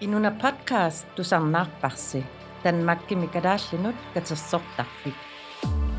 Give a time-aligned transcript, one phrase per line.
[0.00, 2.24] Inuna podcast tusarnaarparsi
[2.64, 5.14] Danmarkimi kadaallinut katersortarfik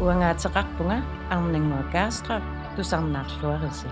[0.01, 0.97] uangaatеқарпунга
[1.29, 2.41] арнангуа каастра
[2.75, 3.87] тусарнаарлуарisi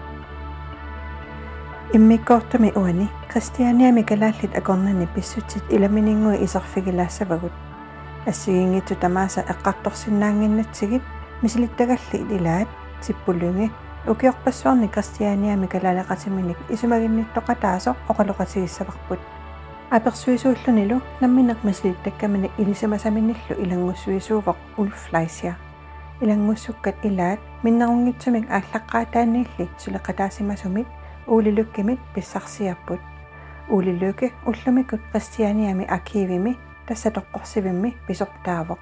[1.93, 7.53] иммиккоортами уани кристианиами калааллит акорнани писсутит иламинингуи исарфигилаассавагут
[8.25, 11.03] ассигингитсу тамааса эққарторсиннаангиннатсигит
[11.43, 12.67] мисилиттагалли илаат
[13.01, 13.71] сиппуллунги
[14.07, 19.19] укиорпассуарни кристианиами калаалеқатиминик исумагинниттоқатаасо оқалоқатигиссаварпут
[19.91, 25.57] аперсуисууллунилу намминеқ мисилиттаккаминик илисамасаминниллу илангуссуисуувоқ улфлайсия
[26.21, 30.87] илангуссуккат илаат миннерунгитсумик ааллаққаатаанниилли сулеқатаасимасумит
[31.27, 32.99] уулилуккимит писсарсиарпут
[33.69, 38.79] уулилуке уллумикут кристианиами аркивими тассатоққорсивимми писортаавоқ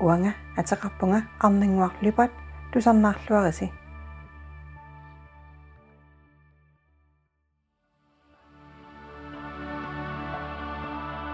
[0.00, 2.32] уанга атеқарпунга арнингуарлупат
[2.72, 3.70] тусарнаарлуариси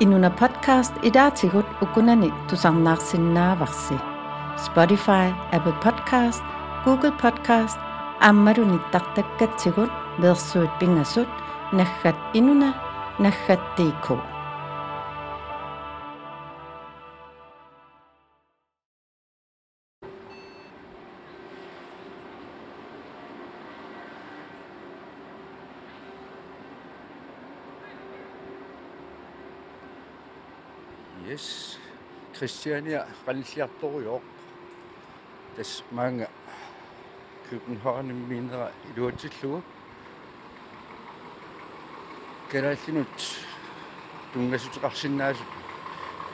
[0.00, 3.94] Inuna podcast idaatihut ukunani tusannaarsinnaavarsi.
[4.56, 6.44] Spotify, Apple Podcast,
[6.84, 7.78] Google Podcast,
[8.20, 9.91] ammarunittartakkatsihut
[10.22, 11.28] versuit pingasut
[11.72, 12.74] naggat inuna.
[13.19, 14.38] Naggat.dk.
[31.27, 31.77] Yes.
[32.33, 34.21] Christiania qallilliartorujoq.
[35.55, 36.27] Tas maanga
[37.49, 39.63] København minera iluatillugu.
[42.52, 43.17] Kalaallinut
[44.33, 45.52] tungasutiqarsinnaasut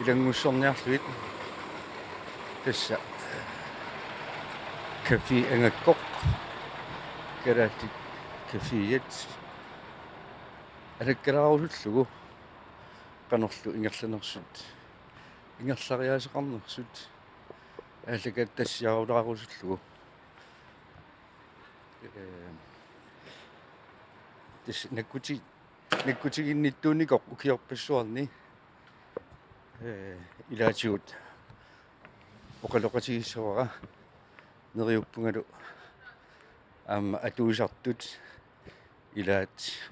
[0.02, 1.02] ilangussorniarluit.
[2.66, 2.98] Tassa
[5.10, 6.02] kafi angakkoq
[7.44, 7.94] kalaallit
[8.52, 9.28] kafiyat
[11.02, 12.04] алаккалааруллугу
[13.30, 14.54] qanorlu ingerlanersut
[15.61, 17.09] ингерлариаасеқарнерсут
[18.07, 19.81] ааллакат тассиарулаарусуллугу
[22.03, 22.51] э
[24.67, 25.41] тис наккути
[26.07, 28.29] наккутигинниттууникоқ укиорпассуарни
[29.81, 30.19] э
[30.51, 31.15] илаатигут
[32.63, 33.71] оқалоқатигиссуара
[34.75, 35.45] нериуппунгалу.
[36.87, 38.19] Аама атуусартут.
[39.15, 39.49] Илаат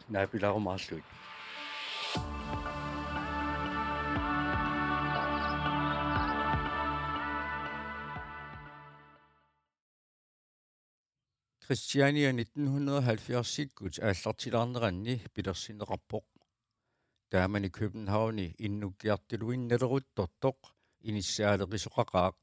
[0.09, 1.05] наапиларумаарлуит
[11.72, 16.27] Christiania 1970-sikut ааллартилаарнеранни пилерсинеқарпоқ
[17.33, 20.59] таамани Københavni иннуккиартилуинналерутторtoq
[21.09, 22.38] иниссаалеқисоқақаақ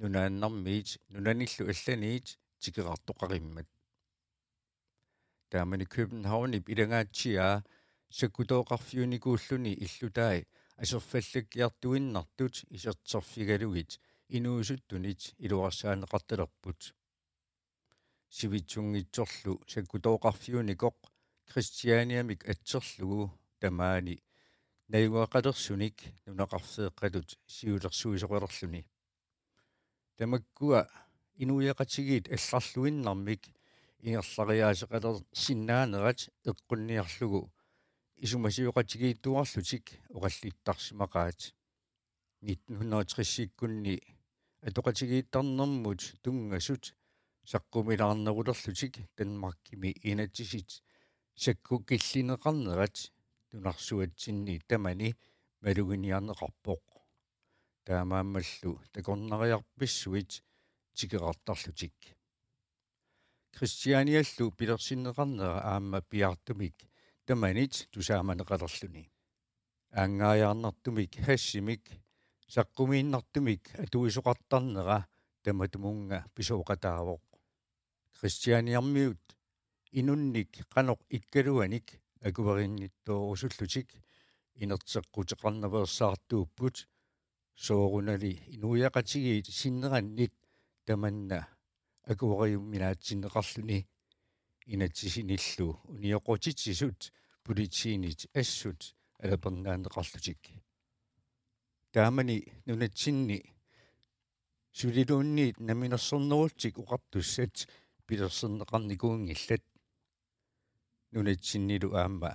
[0.00, 2.26] нунааннармиит нунаниллу алланиит
[2.62, 3.68] тикеқартоқариммат
[5.50, 7.62] таамани Københavni илангаатсиаа
[8.18, 10.38] саккутооқарфиуникууллуни иллутаи
[10.82, 13.90] асерфаллаккиартуиннартут исертерфигалугит
[14.36, 16.80] инуусуттунит илуарсаанеқарталерпут
[18.36, 20.96] сивитсунгитсорлу саккутооқарфиуникоқ
[21.50, 24.16] кристианиамик атсерлугу тамаани
[24.92, 28.82] наюақалерсуник нунақарфеэққалут сиулерсуисоқалерлуни
[30.16, 30.80] тамаккуа
[31.42, 33.42] инуяқатигиит алларлуиннармик
[34.00, 37.50] ингерлариаасеқалер синнаанерат эққунниарлугу
[38.24, 39.84] исумасиоқатигииттуарлутик
[40.16, 41.40] оқаллиттарсимақаат
[42.42, 43.96] 1960-иккунни
[44.62, 46.94] атоқатигииттарнэрмут тунгасут
[47.44, 50.82] саққумилаарнерулерлутик танмаркими инатсисит
[51.34, 53.12] сакку киллинеқарнерат
[53.50, 55.14] тунарсуатсинни тамани
[55.60, 56.82] малугиниарнеқарпоқ
[57.84, 60.44] таамааммаллу такорнариарписсуит
[60.94, 61.96] тикеқартарлутик
[63.50, 66.76] кристианиаллу пилерсиннеқарнера аама пиартумик
[67.26, 69.10] таманит тусааманеқалерлуни
[69.90, 71.90] аангааярнартумик хассимик
[72.54, 75.06] саққумииннартумик атуисоқартарнера
[75.42, 77.31] таматумунга писооқатаавоқ
[78.22, 79.18] кристианиармиут
[79.90, 83.90] инунник каноқ иккалуаник акуверинниттоорусуллутик
[84.54, 86.88] инертеққутеқарнаверсаартууппут
[87.56, 90.32] соорунали инуяқатигиит синнераннит
[90.84, 91.48] таманна
[92.04, 93.88] акувериумминаатсиннеқарлуни
[94.66, 100.38] инатсисиниллу униоқутитсисут политиинит ассут алапернаанеқарлутик
[101.90, 103.52] таамани нунатсинни
[104.72, 107.66] сулилуунниит наминерсэрнерултик уқартуссат
[108.06, 109.62] пилерсернеқарникуунгиллат
[111.12, 112.32] нунатсиннилу аама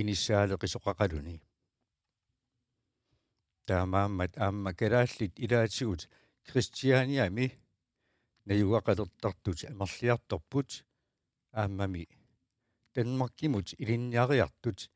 [0.00, 1.36] иниссаалеқисоқақалуни
[3.66, 6.08] таамааммат аама калааллит илаатигут
[6.46, 7.46] кристианиами
[8.48, 10.84] наюгақалертартут амерлиарторпут
[11.52, 12.08] ааммами.
[12.92, 14.90] Танмаркимут илинниариартут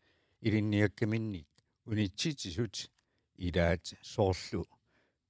[0.47, 1.49] илинниаккаминник
[1.87, 2.91] унитситисут
[3.37, 4.67] илаат соорлу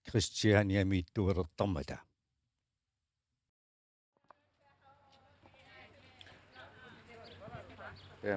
[0.05, 2.08] кристианиамииттугалертармата Ja,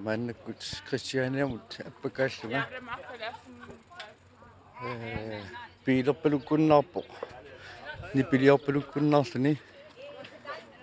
[0.01, 2.61] mannekkut Christianiamut appakaalluga.
[4.83, 5.41] Э
[5.87, 7.09] пилерпалуккуннаарпоқ
[8.15, 9.53] нипилиорпалуккуннаарлуни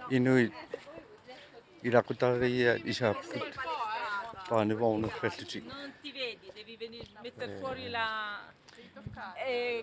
[0.10, 0.54] инуит
[1.83, 3.50] илақутария исааппут
[4.50, 5.65] паанивоорнерфаллутик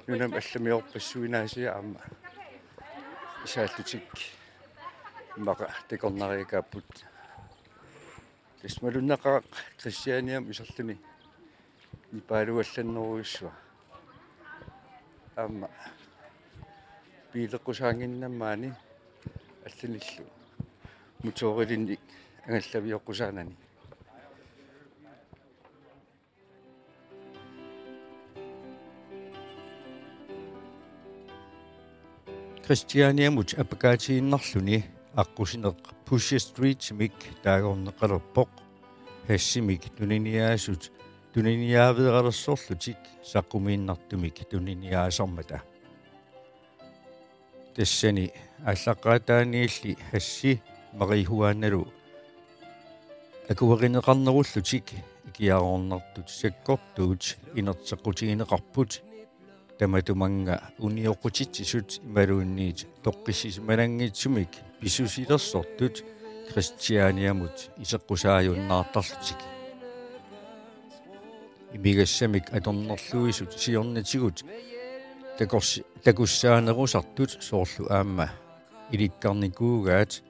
[0.09, 2.01] нунам алламиорпассуинаасиа аама
[3.45, 4.09] исааллутик
[5.37, 6.89] мака текорнариакааппут
[8.66, 9.44] тисмалуннақаа
[9.78, 10.98] кристианиам исерлуни
[12.12, 13.52] нипаалуалланнеруйуссуа
[15.36, 15.70] аама
[17.32, 18.74] пилеққусаангиннаммаани
[19.68, 20.26] алланиллу
[21.24, 22.00] муторилинник
[22.48, 23.56] ангаллавиоққусаанани
[32.66, 34.80] Christianiamut апакаатииннарлуни
[35.22, 37.14] аққусинеқ Pusher Street мик
[37.44, 38.50] таагорнеқалерпоқ
[39.28, 40.92] хассимик туниниаасут
[41.34, 42.98] туниниаавеқалерсорлутик
[43.32, 45.64] саққумииннартумик туниниаасармата
[47.76, 48.32] тассани
[48.64, 50.62] аллаққаатааниилли хасси
[50.94, 51.88] марихуааналу
[53.50, 54.86] акуеринеқарнеруллутик
[55.28, 57.24] икиаорнартут саккортуут
[57.56, 59.02] инертеққутигинеқарпут
[59.78, 64.50] таматуманга униоқутитсисут ималуунниит тоққиссисманангитсумик
[64.80, 66.04] писусилерсортут
[66.50, 69.38] кристианиамут исеққусааюннаартарлутик
[71.74, 74.44] имигассамик аторнерлуисут сиорнатигут
[75.38, 78.32] такорси такуссаанерусартут соорлу аама.
[78.92, 80.22] Иликкарникуугаат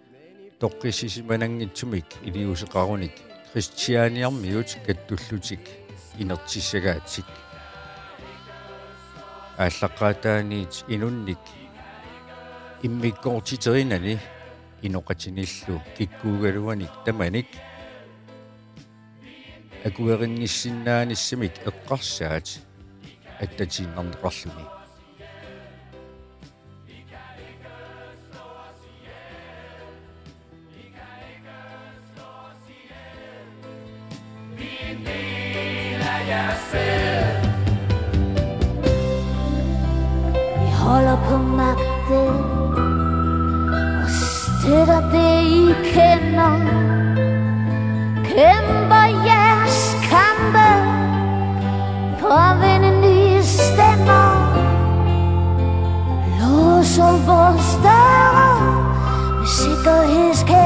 [0.59, 3.11] тоққиссисиманангитсумик илиусеқаруник
[3.53, 5.59] кристианиармиут каттуллутик
[6.17, 7.25] инертиссагаатсик
[9.57, 11.39] ааллаққаатааниит инунник
[12.83, 14.19] иммиккоортитеринани
[14.81, 17.47] иноқатиниллу киккуугалуаник таманик
[19.85, 22.47] акуеринниссиннааниссамик эққарсаат
[23.39, 24.65] аттатииннарнеқарлуни
[45.45, 46.61] taken on
[48.23, 49.75] Kemba, yes,
[50.09, 50.69] Kemba.
[52.19, 54.21] Provenistema
[56.39, 58.55] Los olvos d'or
[59.39, 60.64] Me sigue his care.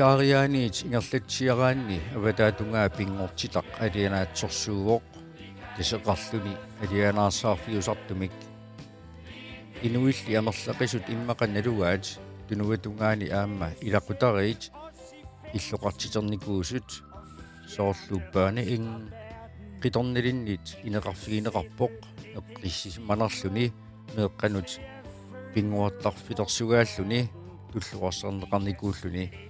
[0.00, 5.02] Isarianiit ingerlatsiaraanni avataatунгаа pingortitaq alianaatsorsuuvoq
[5.76, 8.32] тисеқарлуни алианаарсаарфиусартумик
[9.86, 12.04] инуилли амерлақисут иммақаналугаат
[12.48, 14.62] тунугатунгаани аама илақутариит
[15.58, 16.88] иллоқартитерникуусут
[17.74, 18.84] соорлууппаани ин
[19.82, 21.94] қиторнилиннит инеқарфигинеқарпоқ
[22.38, 23.66] эққиссисманарлуни
[24.16, 24.70] меэққанут
[25.52, 27.20] пингуаттарфилерсугааллуни
[27.72, 29.49] туллуарсернеқарникууллуни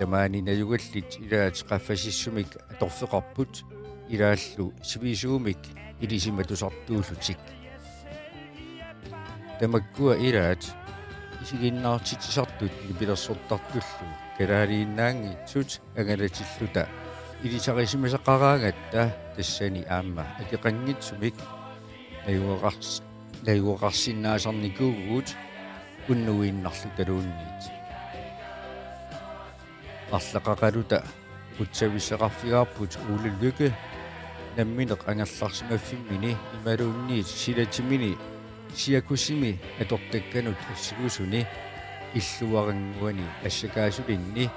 [0.00, 3.52] тамаани наюгаллит илаат қаффасиссумик торфеқарпут
[4.08, 5.58] илааллу сивисуумик
[6.00, 7.36] илисиматусартууллутик
[9.58, 10.62] тамаккуа илаат
[11.42, 16.88] исигиннаартитсартут нипилерсортартуллу калаалииннаанги сут агалатиллута
[17.42, 21.34] илисарисимасақараангатта тассани аама акеқангитсумик
[22.26, 23.02] наюақарс
[23.44, 25.28] наюақарсиннаасарникуугуут
[26.08, 27.79] уннуииннарлу талуунниит
[30.12, 31.04] арлақақалута
[31.60, 33.72] утсависсеқарфигаарпут уулуллуке
[34.56, 38.18] намминеқ ангерларсимаффиммини ималуунниит силатимини
[38.74, 41.46] сиакусими атортакканут ассигусуни
[42.14, 44.50] иллуарингуани ассакаасулинни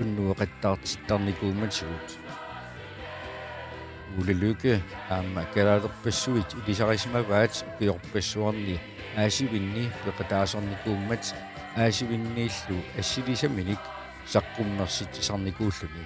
[0.00, 2.08] уннуеқаттаартиттарникууматигут
[4.16, 8.80] уулуллуке аама калаалерпассуит илисарисимаваат пиорпассуарни
[9.16, 11.34] аасивинни пеқатаасарникууммат
[11.76, 13.78] аасивиннииллу ассилисаминик
[14.32, 16.04] саққумнерситсарникууллуни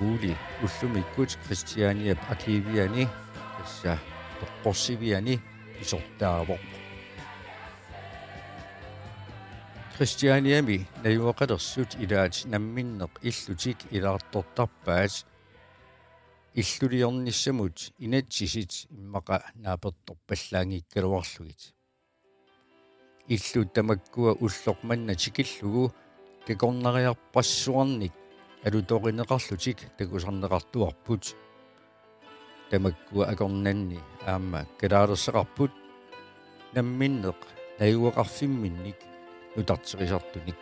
[0.00, 0.32] уули
[0.64, 3.04] уллумиккут кристианиап акивиани
[3.56, 3.92] тасса
[4.40, 5.34] peqqorsiviani
[5.82, 6.62] isortaavoq
[9.98, 15.14] Christianiami nayuaqalersut ilaat namminneq illutik ilaartortarpaat
[16.60, 21.62] иллулиорнissamут инатсисит иммаqa нааперторпаллаангиккалуарлугит
[23.34, 25.84] иллу тамаккуа уллорманна тикиллугу
[26.48, 28.12] такорнариарпассуарник
[28.64, 31.36] алуторинеқарлутик такусарнеқартуарпут
[32.70, 35.72] тамаккуа акорнанни аама калаалерсеқарпут
[36.74, 37.36] намминнеқ
[37.78, 38.96] наюақарфимминник
[39.56, 40.60] нутартерисартуник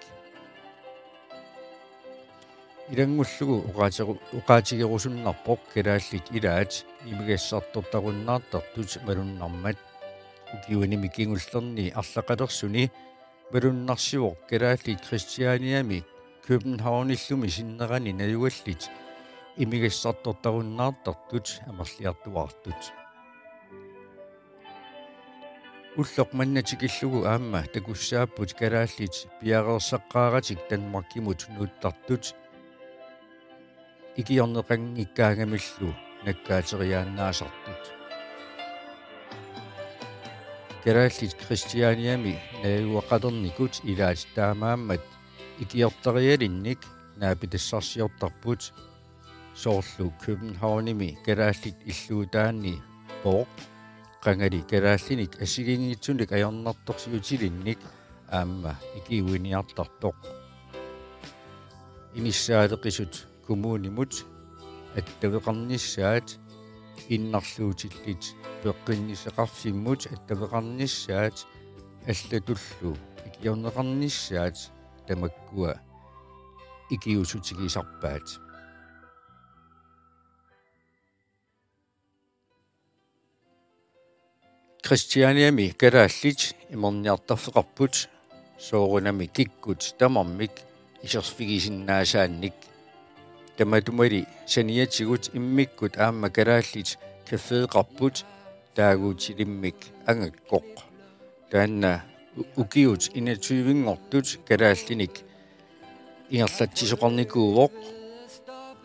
[2.90, 6.72] илангуллугу уqaaтеру уqaatigерусуннарпоқ калааллит илаат
[7.10, 9.78] имигассартортаруннаартартут малуннармат
[10.54, 12.90] укиуними кингуллерни арлақалерсуни
[13.52, 16.04] малуннарсивоқ калааллит христианиами
[16.46, 18.82] københavnиллуми синнерани наюгаллит
[19.62, 22.80] имигассартортаруннаартартут амерлиартуартут
[25.96, 32.24] уллоқ маннатикиллугу аама такуссааппут калааллит пиареерсаққааратик танмаркимут нууттартут
[34.20, 35.90] икиорнеқангиккаагамиллу
[36.26, 37.95] наккаатериааннаасартут
[40.86, 45.02] калааллит христианиами наюақалерникут илаат таамааммат
[45.58, 46.78] икиортериалинник
[47.16, 48.72] наапитассарсиортарпут
[49.56, 52.80] соорлу københavnimi калааллит иллуутаанни
[53.24, 53.48] поо
[54.22, 57.80] qangали калааллиник асигингитсуник аярнарторсиутилинник
[58.28, 60.14] аама икиуиниартарпоқ.
[62.14, 64.24] Иниссаалеқисут коммунимут
[64.94, 66.38] аттавеқарниссаат
[67.08, 71.36] иннарлуутиллит пеққиннисеқарфиммут аттавеқарниссаат
[72.06, 74.56] аллатуллу икиорнеқарниссаат
[75.06, 75.72] тамаккуа
[76.90, 78.26] икиусутигисарпаат
[84.86, 87.94] Christianiami kalaallit imorniartarfeqarput
[88.58, 90.54] soorunami kikkut tamarmik
[91.02, 92.54] isерфигисиннаасаанник
[93.56, 96.98] таматумали саниатигут иммиккут аама калaallit
[97.28, 98.25] кафеэқарпут
[98.75, 100.68] таагуутилиммик ангаккоқ
[101.50, 102.04] таанна
[102.56, 105.14] укиут инатуивингортут калааллиник
[106.30, 107.75] ингерлатсисоқарникууоқ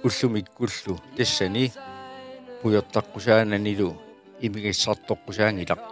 [0.05, 1.71] уллумиккуллу тассани
[2.61, 3.89] пуйортаққусаананилу
[4.45, 5.83] имигиссартоққусаангилақ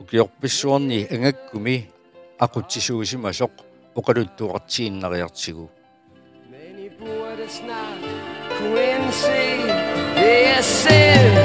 [0.00, 1.76] укиорписсуарни ангаккуми
[2.44, 3.52] ақутсисуусимасоқ
[3.98, 5.70] оқалуттуартииннариартигу
[8.70, 9.66] Quincy,
[10.16, 11.43] yes, sir.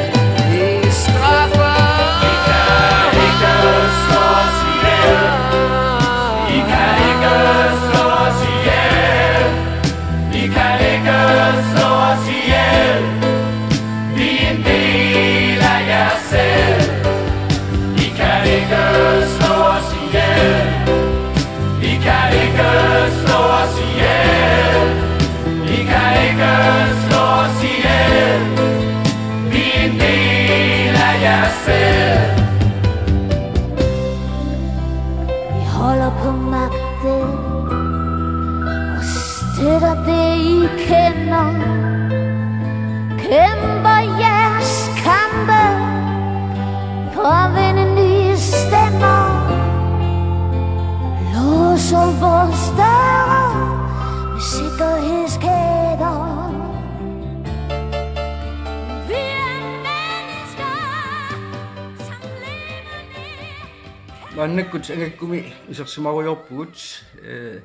[64.40, 67.62] Lever маннаккут ангаккуми исерсимаруйорпугут э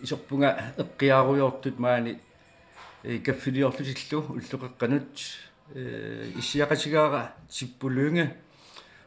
[0.00, 2.20] исерпунга эққиаруйортут маани
[3.02, 5.08] каффилиорлутиллу уллуқеққанут
[5.74, 8.36] э иссиақатигаара типпулуунга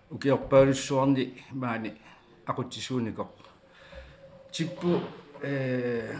[0.09, 1.93] укиорпаалуссуарни маани
[2.45, 3.29] ақутсисууникоқ
[4.51, 5.01] типпу
[5.41, 6.15] э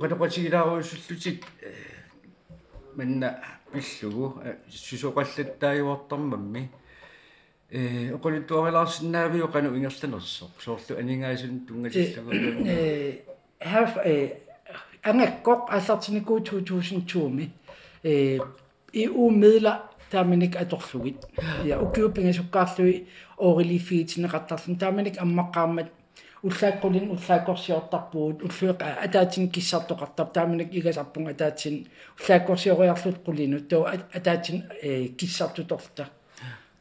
[0.00, 1.44] qatoqatigilaaruussullutит
[2.94, 3.40] манна
[3.72, 4.40] пиллугу
[4.70, 6.70] сусоқаллаттааюартармамми
[7.70, 13.12] э оқулитуарилаарсинаавиу кану ингерланерсоқ соорлу анингаасун тунгатиллугу øh,
[13.60, 14.30] her øh,
[15.04, 17.50] angakkoq аллартиникуу 2020
[18.04, 18.40] øh,
[18.94, 21.16] EU midler der man ikke atorlugit
[21.66, 23.06] ja ukiupinga sukkaarlui
[23.38, 25.88] orilifiitineqartarlun taaman ik ammaqqaammat
[26.42, 31.86] уллааққулин уллааққорсиортарпуут уллуеқа атаатин киссартоқартар тааманик игасарпунга атаатин
[32.18, 33.86] уллааққорсиориарлут қулину тоо
[34.18, 36.08] атаатин э киссартуторта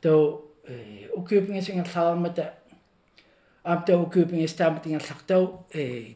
[0.02, 2.55] тоо э укиупингасингерлаармата
[3.65, 6.15] аамта укиупингастааматингерлартау э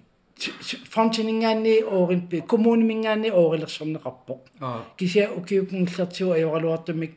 [0.94, 7.12] фонтинингаани ооринпи коммунимингаани оорилерсорнеқарпоқ аа кися укиупингерлартиу ажоралуартумик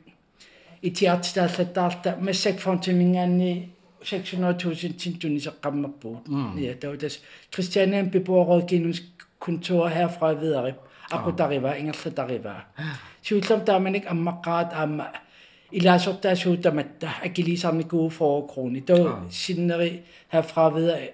[0.82, 6.24] итиартитааллаттаарта массак фонтимингаанни 600.000 tintunisеққаммаппуут
[6.58, 7.20] ja таутас
[7.52, 9.02] кристианиан пипуорокинус
[9.40, 10.76] контор herfra videre
[11.12, 12.56] aqutarива ingerlatariva
[13.22, 14.06] suullam taamanik
[15.74, 20.04] ammaqqaat aamma ilasortaasuutamatta akiliisarnikuu forokrooni to sinneri
[20.34, 21.14] herfra videre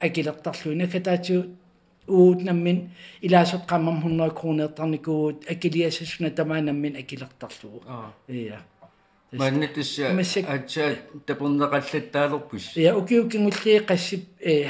[0.00, 1.44] akilertarluina kataatu
[2.08, 2.90] uutnammin
[3.22, 7.82] ilaasotqammam 100 kronertarnikuut akiliasassuna tamaanammin akilertarlugu
[8.28, 8.58] ja
[9.38, 10.08] маннитисса
[10.48, 14.22] атса тапернеқаллаттаалерпус ja ukiukingulli qassip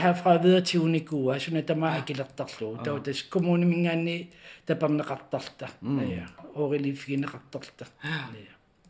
[0.02, 4.30] herfra videre til unikua suna tama akilерtarlu tautas kommunimingaanni
[4.66, 5.68] тапернеқартарта
[6.16, 7.86] ja orilifigineqartarta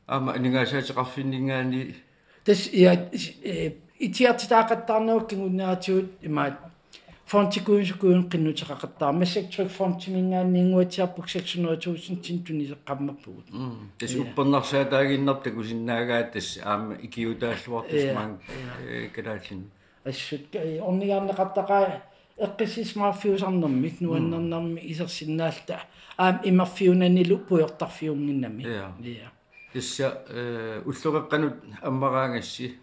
[0.08, 1.96] ja ама нигаасаатеқарфиннингаани
[2.46, 3.10] тас я
[4.00, 6.54] итиартитаақаттаарнеуккингуннаатиут имаат
[7.26, 13.46] фонтикуусукуун qinnuteqaqattaa массактрук фонтимингааннингуатиарпук 600000 тинтунисеққаммаппугут
[14.00, 18.40] тас уппернарсаатаагиннарта кусиннаагаат тас аама икиутааллуартас маан
[19.16, 19.70] калааллин
[20.06, 22.02] ассут орнигаарнеқартақаа
[22.46, 25.82] эққисисмаарфиусарнэрмик нуаннернэрми исерсиннаалта.
[26.18, 29.32] Аам имарфиунанилу пуйортарфиунгиннами я
[29.74, 30.24] тасса
[30.86, 32.78] уллуқеққанут аммараангасси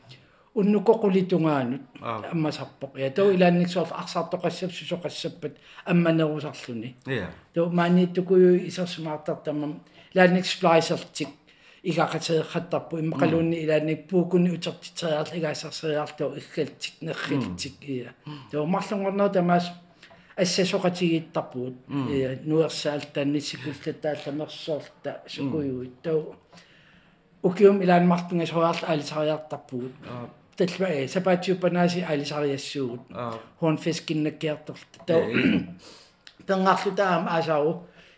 [0.54, 11.28] уннукоқулитунгаанут аммасарпоқ я тоо илаанниксуар арсаартоқассап сусоқассаппат амманерусарлуни я тоо maaниттукую исерсумаартартамам илаанник сплайсертик
[11.84, 18.10] игақатеэққаттарпу иммақалуунни илаанник пуукуни утертитериарл игаасарсериартоо иггалтик неррилтик ия.
[18.50, 19.72] Тоо марлунгорноо тамаас
[20.36, 21.74] ассасоқатигиттарпуут
[22.08, 26.02] ия нуерсаалтааннисикултатаалламерсоорта сукуйуит.
[26.02, 26.36] Тоо
[27.44, 29.92] укиум илаанмартунга сориарла аалисариартарпугут
[30.56, 33.02] талма э сапаатиуппанааси аалисариассуугут
[33.60, 35.22] хуанфескиннаккиарторта таа
[36.46, 37.72] пенгарлутаам аасаару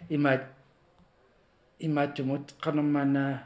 [0.09, 0.43] имаат
[1.79, 3.43] имаатумут канаммана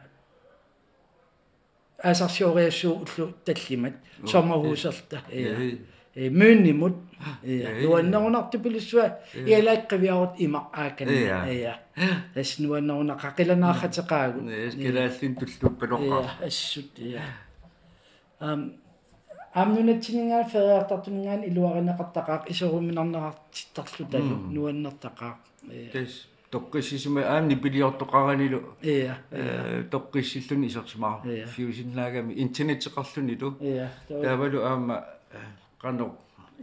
[2.03, 3.95] аасарсиориассуу уллу таллимат
[4.27, 5.79] сомерхусерта э
[6.15, 6.97] э мюннимут
[7.43, 11.13] э нуаннерунартипилуссуа иалааққивиарут имақ аакана
[11.47, 11.75] э
[12.35, 17.23] тас нуаннерунақақиланаахатеқаагут скилааллин туллуппанеққар ассут я
[18.41, 18.73] ам
[19.55, 25.39] амнунатсинингаа фериартартунингаан илуаринеқартақаақ исеруминарнеқартиттарлу талу нуаннертақаақ
[25.93, 31.23] тас тоққиссисима аамни пилиортоқаранилу я э тоққиссиллуни исерсимаа
[31.55, 35.07] фиусиннаагами интернетеқарлунилу я таавалу аама
[35.83, 36.07] qano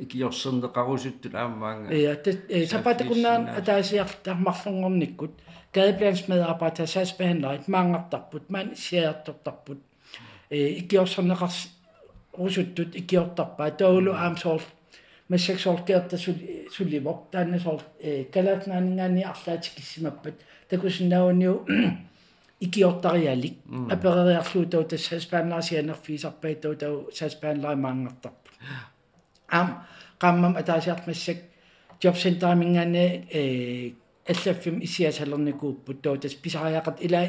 [0.04, 5.34] ikiorserneqarusuttut aammaanga ja det sapatakunnaан атаасиартармарлунгорниккут
[5.74, 9.82] gadeplansmedarbejder sagsbehandler et mangertarput man siaertortarput
[10.52, 11.60] э икиорсернеқарс
[12.40, 14.62] русуттут икиортарпаа таулу аамсоор
[15.30, 16.18] массаксооркиарта
[16.76, 20.38] сулливоқ тааннасоор э калаатнаанигаани арлаатиккиссимаппат
[20.70, 21.56] такусиннаауниу
[22.66, 23.56] икиортариалик
[23.96, 27.10] аперериарлуу тау тассаспаанлаасианерфиисарпай тау тау
[29.48, 29.84] саспаанлаа маангартарпу ам
[30.20, 31.38] qamмам атаасиартмассак
[32.02, 33.94] jobcenter-мингаане э
[34.28, 37.26] аллаффим исиасалерникууппут тау тас писариақат ила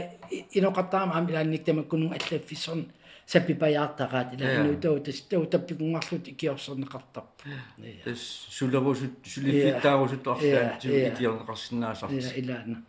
[0.53, 2.91] иноқартаама ам илаанник тамаккунун аллаффиссорн
[3.27, 7.45] саппипаяартараат ила ину тау тас тау таппикунгарлут икиорсернеқартарпу
[8.05, 8.19] тас
[8.51, 12.83] сулавусут сулиффиттаарусут арлаат икиорнеқарсинаасарс илаана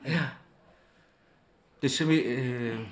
[1.81, 2.87] тассами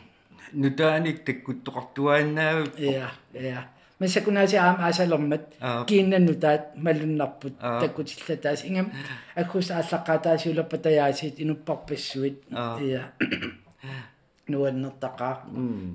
[0.54, 3.70] нутааник таккуттоқартуааннаавип я я
[4.00, 5.44] масакунаси аам аасалермат
[5.88, 8.92] киннаннутаат малуннарпут таккутиллатаас ингам
[9.36, 12.44] аккус ааллаққатаасиулаппатаяасит инуппарпассуит.
[12.82, 13.12] Я
[14.48, 15.36] нуаннертақаа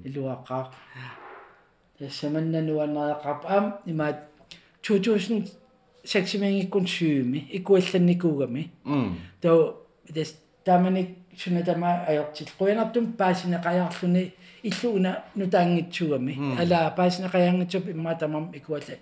[0.04, 0.72] илуақаа
[1.98, 4.18] тассаманна нуаннеқарп аам имаат
[4.82, 5.62] 2000
[6.04, 8.70] сексимингиккун сyymi икуалланникуугами
[9.40, 10.34] тоо дас
[10.64, 13.12] таманик сунатама аёртил қуянартум
[14.62, 18.96] паасинеқаjaarluni иллуuna нутаангитсугами алаа паасинеқаjaangitsup иммаатамам икуалла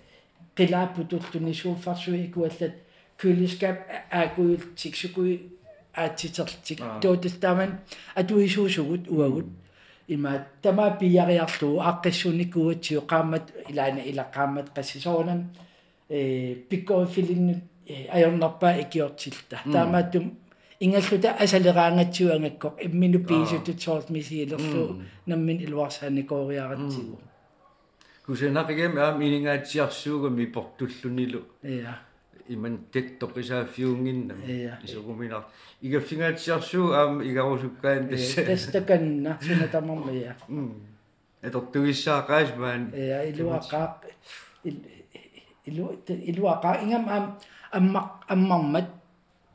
[0.55, 2.73] қилааппутуллуни сууффарсуи икуаллат
[3.17, 3.77] кюлискап
[4.11, 5.51] аакуил тиксукуи
[5.93, 7.79] аатитерлтик тоотастааман
[8.15, 9.45] атуисуусугут уагут
[10.07, 15.49] има тама пиариарлуу ааққиссуникуатсиу qaammat илаана илаққааммат qassisоонам
[16.09, 17.63] э пиккофилиннут
[18.09, 20.37] аёрнарпаа икиортилта таамааттум
[20.85, 27.19] ингаллута асалераангатсуангаккоқ иммину пиисутут соорт мисиилерлу наммин илуарсааникоориаратсигу
[28.25, 31.99] кусенақигам аам инингаатсиарсуугами портуллунилу я
[32.47, 34.37] иман теттоқисааффиунгиннам
[34.83, 35.43] исугуминар
[35.81, 40.35] игаффингаатсиарсуу аам игарусуккаан тасса тастаканна сунатамарма я
[41.41, 43.87] этортугиссаақаас маан я илуақаа
[45.65, 47.25] илу илуақаа ингам аам
[47.77, 48.89] аммақ аммармат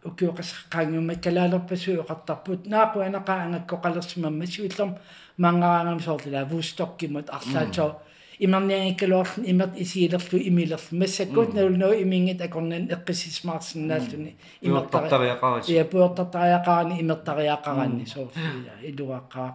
[0.08, 4.90] укиоқасаққаангиума калаалерпасуи оқартарпут наақуанақаа ангаккоқалерсимамма сиуллерм
[5.38, 7.90] маангараангам соорлила вустоккимут арлаатсоо
[8.38, 19.54] имерниангиккалуарлун имерт исиилерлу имилерлу массаккут налуноо имингит акорнан эққисисмаарсинаалтуни имертартариақарас я пуортартариақарани имертариақаранни соорлия илуаққаа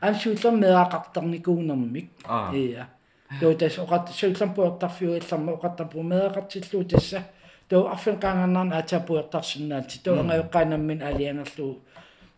[0.00, 2.10] ам сиуллерм меақартарникуунэрмик
[2.52, 2.88] ия
[3.40, 7.22] тоо тас оқат сиуллерм пуортарфиуилларма оқаттарпу меақартиллуу тасса
[7.68, 11.80] тоо арфин qaangarnarna атапуертарсинаалти тоо ангаюққаанаммин алиангерлу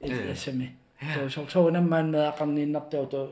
[0.00, 0.76] эсами
[1.14, 3.26] тоо сорсоонаммаан меақарнииннартоо тоо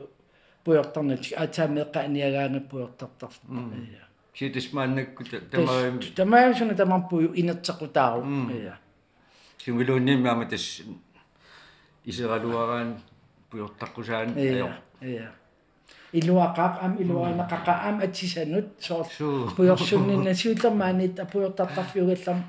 [0.65, 4.03] puyortarnat атаамеэкка аниагаанга puyortartar я.
[4.33, 8.77] Ситисмааннакку тамаам тамаам суна тамарпу инертеқутаару я.
[9.57, 10.81] Симилууннимаама тас
[12.05, 12.99] исералуараан
[13.51, 14.77] puyortaqqusaан я.
[15.01, 15.31] я
[16.12, 19.06] илуақаақ ам илуаанақақа ам атсисанут соор
[19.56, 22.44] пуйорсуннинна сиуллермаанит апуйортартарфиугаллам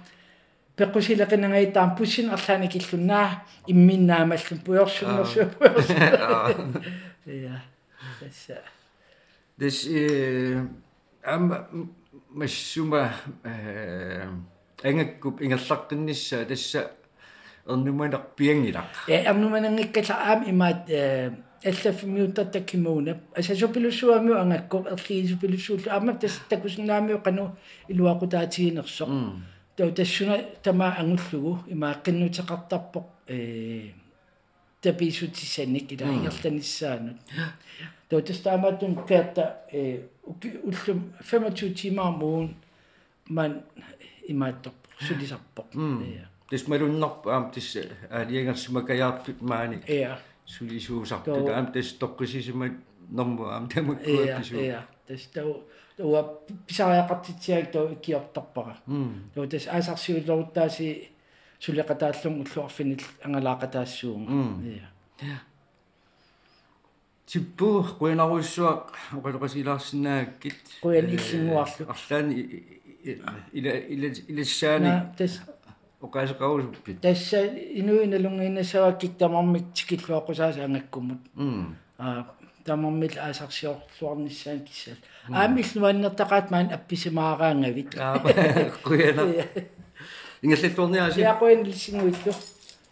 [0.78, 6.84] пеққусилақинангаитаам пуссин арлаани киллуннаа имминнаамаллун пуйорсуннерсуа пуйорсун
[7.26, 7.62] я
[8.20, 8.62] tässä
[9.58, 10.60] Des eh
[11.24, 11.48] am
[12.30, 13.10] massuma
[14.84, 16.82] engakkup ingallarqinnissa tassa
[17.66, 19.08] ernumaneq piangilaq.
[19.08, 20.92] Ja ernumanangikkala aam imaat
[21.64, 27.56] аллаффимиуттарта кимууна асасупилуссуамиу ангакко ерлиисупилуссууллу аама тас такуснаамиу кану
[27.90, 29.06] илуақутаатигинерсо
[29.76, 33.92] тоо тассуна тама ангуллугу имааққиннутеқартарпоқ э
[34.82, 37.18] таписутисанник ила ингерланиссаанут
[38.10, 42.56] тоо тастаамааттун каатта э уллум 25 тимаа муун
[43.28, 43.64] ман
[44.28, 45.68] имааттоп сулисарпоқ
[46.16, 47.78] я тис малуннарп аам тис
[48.10, 50.20] аалиангерсимакаяарпут маани я
[50.55, 52.75] сулисуусартут аам тис тоққисисимат
[53.11, 55.65] норму аам тамаккуаппису я тас тоо
[55.97, 58.77] тоо писариақартитсиаг тоо икиортарпара
[59.35, 61.11] тоо тас аасарсиуллоруттааси
[61.65, 64.35] сулеқатааллум уллуарфинил ангалаақатаассуунга
[64.71, 65.39] я
[67.31, 68.85] типпу куинаруиссуақ
[69.19, 72.35] оқалоқасилаарсинааккит куян иллингуарлу арлаани
[73.59, 74.91] ила ила илассаани
[76.01, 81.21] тас оқаасеқарусуппит тасса инуиналунгииннассаваккик тамармик тикиллуаққусааса ангаккумут
[81.99, 82.27] аа
[82.65, 84.95] тамармил аасарсиорлуарниссаан киссал
[85.29, 88.19] аамиллуаннертақаат маан апписимаараангавит аа
[88.83, 89.45] куяна
[90.43, 92.33] ингаллатторниаси я куян лисингуиллу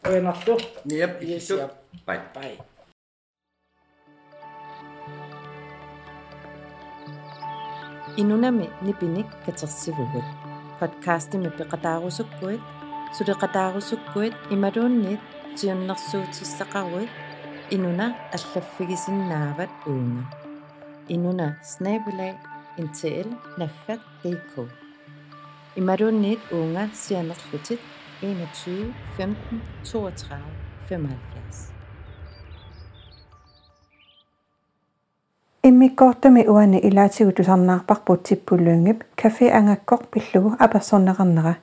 [0.02, 1.70] куянарлу ниап ису
[2.06, 2.58] бай бай
[8.18, 10.24] инунами нипиник катерсивугут
[10.80, 12.60] подкастими пеқатаарусуккуит
[13.15, 15.21] сулеқатаарусуккуит ималуунниит
[15.57, 17.11] тиуннэрсуутиссақаруит
[17.75, 20.23] инуна аллаффигисиннаават уунга
[21.07, 22.33] инуна снабелай
[22.81, 24.53] интл наггат dk
[25.75, 27.79] ималуунниит уунга сианерлутит
[28.21, 29.35] 21 15
[29.83, 30.37] 32
[30.89, 31.73] 75
[35.63, 41.57] иммиккоортами уани илаатигу тусарнаарпарпут типпуллунгип кафе ангаккор пиллугу аперсорнеқарнера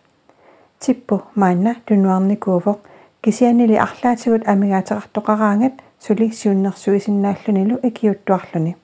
[0.85, 2.79] типпу маанна тунуарникуувоқ
[3.23, 8.75] кисианили арлаатигут амигаатеқартоқараангат сули сиуннэрсуисиннааллунилу икиуттуарлуни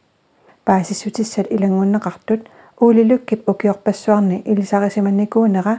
[0.66, 2.42] паасиссутиссат илангуннеқартут
[2.84, 5.74] уулилуккип укиорпассуарни илисарисиманникуунера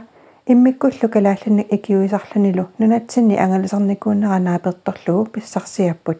[0.47, 6.19] иммиккуллу калаалланник икиуисарлунилу нунатсинни ангалисарникуунера нааперторлугу писсарсиаппут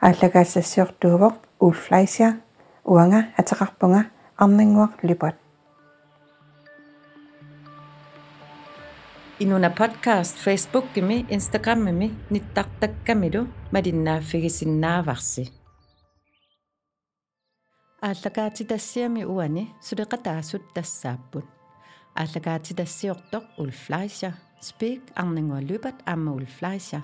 [0.00, 2.30] ааллагаассассиортуувоқ уулфлайсиа
[2.84, 4.02] уанга атеқарпунга
[4.42, 5.41] арнингуақ липат
[9.39, 15.43] инуна подкаст фейсбук гими инстаграм мими ниттартаккамилу малиннааффигисиннааварси
[18.01, 21.45] ааллагаатитассиами уани сулеқатаасут тассааппут
[22.21, 24.29] ааллагаатитассиортоқ улфлайша
[24.61, 26.99] спик арнингуа лупат амма улфлайша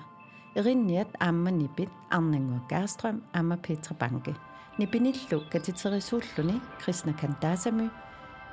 [0.58, 4.34] эринниат аама нипит арнингуа гаарстрöm аама петра банке
[4.78, 7.90] нипиниллу катитерисууллуни крисна кантаасами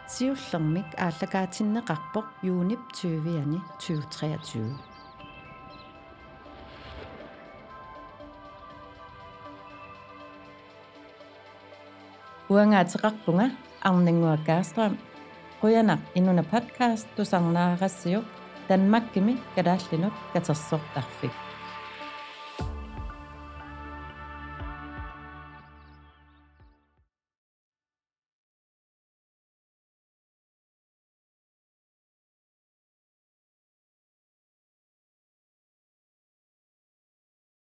[0.07, 4.63] Siullermik Aallakaatinneqarpoq UNIP 20ani 2023.
[12.51, 13.47] Uangaatiqarpunga
[13.89, 14.95] arninguakaastraam
[15.61, 18.25] quyanaq inuna podcast tusarnaaqassiuq
[18.69, 21.46] tanmakkimi kalaallinut katersortarfik.